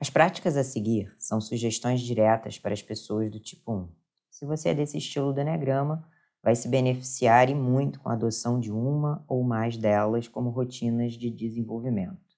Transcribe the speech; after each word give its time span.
As 0.00 0.08
práticas 0.08 0.56
a 0.56 0.64
seguir 0.64 1.14
são 1.18 1.42
sugestões 1.42 2.00
diretas 2.00 2.58
para 2.58 2.72
as 2.72 2.80
pessoas 2.80 3.30
do 3.30 3.38
tipo 3.38 3.70
1. 3.70 3.88
Se 4.30 4.46
você 4.46 4.70
é 4.70 4.74
desse 4.74 4.96
estilo 4.96 5.30
do 5.30 5.38
Enneagrama, 5.38 6.08
vai 6.42 6.56
se 6.56 6.68
beneficiar 6.68 7.50
e 7.50 7.54
muito 7.54 8.00
com 8.00 8.08
a 8.08 8.14
adoção 8.14 8.58
de 8.58 8.72
uma 8.72 9.22
ou 9.28 9.44
mais 9.44 9.76
delas 9.76 10.26
como 10.26 10.48
rotinas 10.48 11.12
de 11.12 11.28
desenvolvimento, 11.28 12.34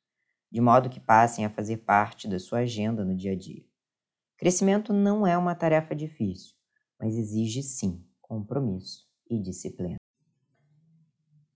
de 0.51 0.61
modo 0.61 0.91
que 0.91 0.99
passem 0.99 1.45
a 1.45 1.51
fazer 1.51 1.77
parte 1.79 2.27
da 2.27 2.41
sua 2.41 2.61
agenda 2.61 3.05
no 3.05 3.15
dia 3.15 3.31
a 3.31 3.37
dia. 3.37 3.65
Crescimento 4.37 4.93
não 4.93 5.25
é 5.25 5.39
uma 5.39 5.55
tarefa 5.55 5.95
difícil, 5.95 6.57
mas 6.99 7.17
exige 7.17 7.63
sim 7.63 8.05
compromisso 8.21 9.07
e 9.31 9.39
disciplina. 9.39 9.99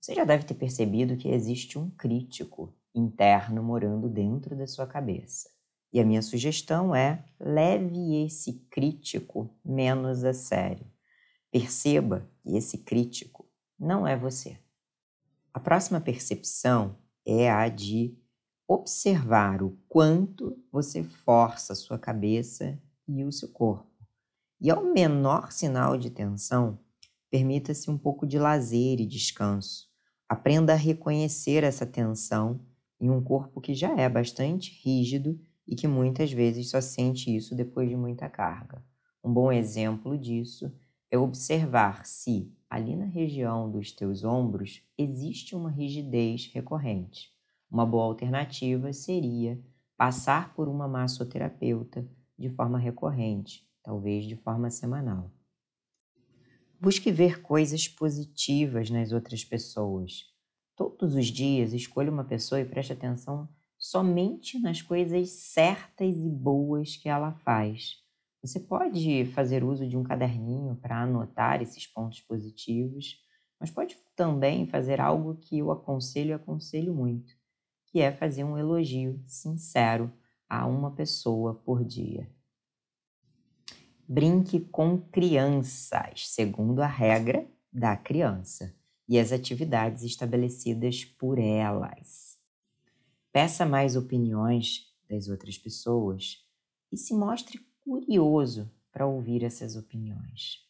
Você 0.00 0.14
já 0.14 0.22
deve 0.22 0.44
ter 0.44 0.54
percebido 0.54 1.16
que 1.16 1.30
existe 1.30 1.76
um 1.76 1.90
crítico 1.90 2.72
interno 2.94 3.60
morando 3.60 4.08
dentro 4.08 4.56
da 4.56 4.68
sua 4.68 4.86
cabeça. 4.86 5.55
E 5.92 6.00
a 6.00 6.04
minha 6.04 6.22
sugestão 6.22 6.94
é 6.94 7.24
leve 7.38 8.24
esse 8.24 8.54
crítico 8.70 9.50
menos 9.64 10.24
a 10.24 10.32
sério. 10.32 10.86
Perceba 11.50 12.28
que 12.42 12.56
esse 12.56 12.78
crítico 12.78 13.48
não 13.78 14.06
é 14.06 14.16
você. 14.16 14.58
A 15.54 15.60
próxima 15.60 16.00
percepção 16.00 16.98
é 17.24 17.50
a 17.50 17.68
de 17.68 18.16
observar 18.68 19.62
o 19.62 19.78
quanto 19.88 20.62
você 20.70 21.02
força 21.02 21.72
a 21.72 21.76
sua 21.76 21.98
cabeça 21.98 22.78
e 23.08 23.24
o 23.24 23.32
seu 23.32 23.48
corpo. 23.48 23.90
E 24.60 24.70
ao 24.70 24.84
menor 24.84 25.52
sinal 25.52 25.96
de 25.96 26.10
tensão, 26.10 26.78
permita-se 27.30 27.90
um 27.90 27.96
pouco 27.96 28.26
de 28.26 28.38
lazer 28.38 29.00
e 29.00 29.06
descanso. 29.06 29.88
Aprenda 30.28 30.72
a 30.72 30.76
reconhecer 30.76 31.62
essa 31.62 31.86
tensão 31.86 32.60
em 33.00 33.10
um 33.10 33.22
corpo 33.22 33.60
que 33.60 33.74
já 33.74 33.94
é 33.96 34.08
bastante 34.08 34.72
rígido 34.82 35.38
e 35.66 35.74
que 35.74 35.88
muitas 35.88 36.32
vezes 36.32 36.70
só 36.70 36.80
sente 36.80 37.34
isso 37.34 37.54
depois 37.54 37.88
de 37.88 37.96
muita 37.96 38.28
carga. 38.28 38.84
Um 39.22 39.32
bom 39.32 39.50
exemplo 39.50 40.16
disso 40.16 40.72
é 41.10 41.18
observar 41.18 42.06
se 42.06 42.52
ali 42.68 42.94
na 42.94 43.06
região 43.06 43.70
dos 43.70 43.92
teus 43.92 44.24
ombros 44.24 44.82
existe 44.96 45.54
uma 45.54 45.70
rigidez 45.70 46.50
recorrente. 46.52 47.30
Uma 47.70 47.84
boa 47.84 48.04
alternativa 48.04 48.92
seria 48.92 49.60
passar 49.96 50.54
por 50.54 50.68
uma 50.68 50.86
massoterapeuta 50.86 52.08
de 52.38 52.48
forma 52.50 52.78
recorrente, 52.78 53.66
talvez 53.82 54.24
de 54.26 54.36
forma 54.36 54.70
semanal. 54.70 55.30
Busque 56.78 57.10
ver 57.10 57.40
coisas 57.40 57.88
positivas 57.88 58.90
nas 58.90 59.10
outras 59.10 59.44
pessoas. 59.44 60.24
Todos 60.76 61.14
os 61.14 61.26
dias 61.26 61.72
escolha 61.72 62.12
uma 62.12 62.24
pessoa 62.24 62.60
e 62.60 62.64
preste 62.64 62.92
atenção 62.92 63.48
somente 63.90 64.58
nas 64.58 64.82
coisas 64.82 65.30
certas 65.30 66.16
e 66.16 66.28
boas 66.28 66.96
que 66.96 67.08
ela 67.08 67.32
faz. 67.32 68.02
Você 68.42 68.58
pode 68.58 69.24
fazer 69.26 69.62
uso 69.62 69.88
de 69.88 69.96
um 69.96 70.02
caderninho 70.02 70.76
para 70.76 71.02
anotar 71.02 71.62
esses 71.62 71.86
pontos 71.86 72.20
positivos, 72.20 73.18
mas 73.60 73.70
pode 73.70 73.96
também 74.14 74.66
fazer 74.66 75.00
algo 75.00 75.36
que 75.36 75.58
eu 75.58 75.70
aconselho 75.70 76.30
e 76.30 76.32
aconselho 76.32 76.94
muito, 76.94 77.32
que 77.86 78.00
é 78.00 78.12
fazer 78.12 78.44
um 78.44 78.58
elogio 78.58 79.22
sincero 79.26 80.12
a 80.48 80.66
uma 80.66 80.90
pessoa 80.90 81.54
por 81.54 81.84
dia. 81.84 82.28
Brinque 84.08 84.60
com 84.60 84.98
crianças, 84.98 86.28
segundo 86.28 86.80
a 86.80 86.86
regra 86.86 87.46
da 87.72 87.96
criança 87.96 88.74
e 89.08 89.18
as 89.18 89.32
atividades 89.32 90.02
estabelecidas 90.02 91.04
por 91.04 91.38
elas. 91.38 92.35
Peça 93.36 93.66
mais 93.66 93.96
opiniões 93.96 94.86
das 95.06 95.28
outras 95.28 95.58
pessoas 95.58 96.42
e 96.90 96.96
se 96.96 97.12
mostre 97.12 97.60
curioso 97.84 98.72
para 98.90 99.06
ouvir 99.06 99.44
essas 99.44 99.76
opiniões. 99.76 100.66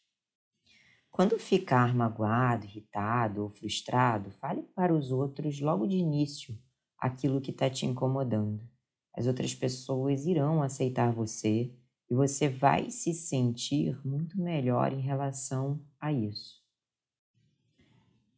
Quando 1.13 1.39
ficar 1.39 1.95
magoado, 1.95 2.67
irritado 2.67 3.45
ou 3.45 3.49
frustrado, 3.49 4.33
fale 4.33 4.65
para 4.75 4.93
os 4.93 5.13
outros 5.13 5.61
logo 5.61 5.87
de 5.87 5.97
início 5.97 6.59
aquilo 6.99 7.41
que 7.41 7.53
está 7.53 7.71
te 7.71 7.87
incomodando. 7.87 8.69
As 9.15 9.29
outras 9.29 9.55
pessoas 9.55 10.27
irão 10.27 10.61
aceitar 10.61 11.13
você 11.13 11.73
e 12.11 12.15
você 12.17 12.49
vai 12.49 12.91
se 12.91 13.15
sentir 13.15 13.97
muito 14.05 14.41
melhor 14.41 14.93
em 14.93 15.01
relação 15.01 15.81
a 16.01 16.13
isso. 16.13 16.61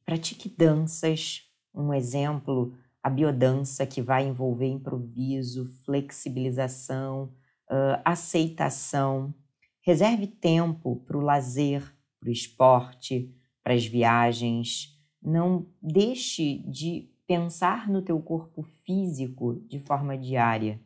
Pratique 0.05 0.51
danças. 0.51 1.51
Um 1.75 1.95
exemplo 1.95 2.77
a 3.09 3.11
biodança, 3.11 3.87
que 3.87 4.03
vai 4.03 4.27
envolver 4.27 4.67
improviso, 4.67 5.67
flexibilização, 5.85 7.33
uh, 7.71 8.01
aceitação. 8.05 9.35
Reserve 9.81 10.27
tempo 10.27 10.97
para 11.07 11.17
o 11.17 11.23
lazer, 11.23 11.83
para 12.21 12.29
o 12.29 12.33
esporte, 12.33 13.35
para 13.65 13.73
as 13.73 13.87
viagens. 13.87 14.95
Não 15.23 15.67
deixe 15.83 16.59
de 16.69 17.11
pensar 17.27 17.89
no 17.89 18.03
teu 18.03 18.21
corpo 18.21 18.63
físico 18.63 19.55
de 19.67 19.79
forma 19.79 20.17
diária. 20.17 20.79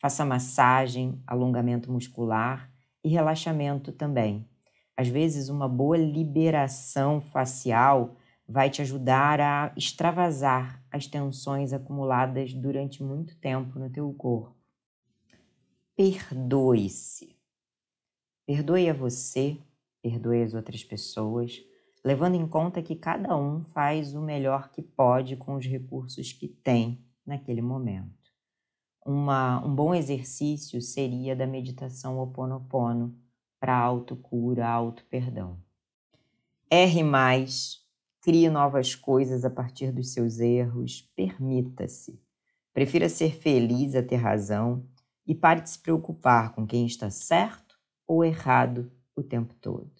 Faça 0.00 0.24
massagem, 0.24 1.22
alongamento 1.26 1.92
muscular 1.92 2.72
e 3.04 3.10
relaxamento 3.10 3.92
também. 3.92 4.48
Às 4.96 5.08
vezes, 5.08 5.50
uma 5.50 5.68
boa 5.68 5.98
liberação 5.98 7.20
facial 7.20 8.16
vai 8.50 8.68
te 8.68 8.82
ajudar 8.82 9.40
a 9.40 9.72
extravasar 9.76 10.84
as 10.90 11.06
tensões 11.06 11.72
acumuladas 11.72 12.52
durante 12.52 13.00
muito 13.00 13.36
tempo 13.36 13.78
no 13.78 13.88
teu 13.88 14.12
corpo. 14.12 14.56
Perdoe-se. 15.94 17.36
Perdoe 18.44 18.90
a 18.90 18.92
você, 18.92 19.56
perdoe 20.02 20.42
as 20.42 20.52
outras 20.52 20.82
pessoas, 20.82 21.62
levando 22.04 22.34
em 22.34 22.44
conta 22.44 22.82
que 22.82 22.96
cada 22.96 23.36
um 23.36 23.60
faz 23.60 24.16
o 24.16 24.20
melhor 24.20 24.70
que 24.72 24.82
pode 24.82 25.36
com 25.36 25.54
os 25.54 25.64
recursos 25.64 26.32
que 26.32 26.48
tem 26.48 27.04
naquele 27.24 27.62
momento. 27.62 28.32
Uma, 29.06 29.64
um 29.64 29.72
bom 29.72 29.94
exercício 29.94 30.82
seria 30.82 31.36
da 31.36 31.46
meditação 31.46 32.18
Oponopono 32.18 33.16
para 33.60 33.78
autocura, 33.78 34.68
auto-perdão. 34.68 35.56
Erre 36.68 37.04
mais, 37.04 37.79
Crie 38.22 38.50
novas 38.50 38.94
coisas 38.94 39.46
a 39.46 39.50
partir 39.50 39.92
dos 39.92 40.12
seus 40.12 40.40
erros. 40.40 41.10
Permita-se. 41.16 42.20
Prefira 42.72 43.08
ser 43.08 43.34
feliz 43.34 43.94
a 43.94 44.02
ter 44.02 44.16
razão 44.16 44.86
e 45.26 45.34
pare 45.34 45.62
de 45.62 45.70
se 45.70 45.78
preocupar 45.78 46.54
com 46.54 46.66
quem 46.66 46.84
está 46.84 47.10
certo 47.10 47.78
ou 48.06 48.22
errado 48.22 48.92
o 49.16 49.22
tempo 49.22 49.54
todo. 49.54 49.90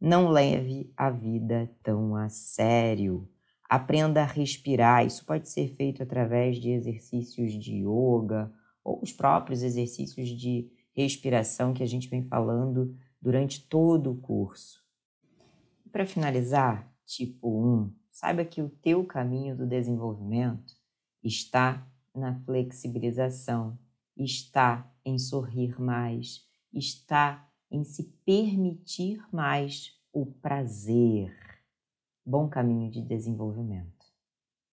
Não 0.00 0.28
leve 0.28 0.90
a 0.96 1.10
vida 1.10 1.70
tão 1.82 2.16
a 2.16 2.30
sério. 2.30 3.28
Aprenda 3.68 4.22
a 4.22 4.26
respirar. 4.26 5.04
Isso 5.04 5.26
pode 5.26 5.48
ser 5.48 5.68
feito 5.68 6.02
através 6.02 6.56
de 6.56 6.70
exercícios 6.70 7.52
de 7.52 7.82
yoga 7.84 8.50
ou 8.82 9.02
os 9.02 9.12
próprios 9.12 9.62
exercícios 9.62 10.30
de 10.30 10.70
respiração 10.94 11.74
que 11.74 11.82
a 11.82 11.86
gente 11.86 12.08
vem 12.08 12.24
falando 12.24 12.96
durante 13.20 13.68
todo 13.68 14.10
o 14.10 14.16
curso. 14.16 14.82
Para 15.92 16.06
finalizar, 16.06 16.89
tipo 17.10 17.48
1, 17.48 17.92
saiba 18.10 18.44
que 18.44 18.62
o 18.62 18.68
teu 18.68 19.04
caminho 19.04 19.56
do 19.56 19.66
desenvolvimento 19.66 20.74
está 21.22 21.86
na 22.14 22.38
flexibilização, 22.40 23.78
está 24.16 24.88
em 25.04 25.18
sorrir 25.18 25.80
mais, 25.80 26.46
está 26.72 27.48
em 27.70 27.82
se 27.84 28.04
permitir 28.24 29.22
mais 29.32 29.98
o 30.12 30.24
prazer. 30.24 31.36
Bom 32.24 32.48
caminho 32.48 32.90
de 32.90 33.02
desenvolvimento. 33.02 33.99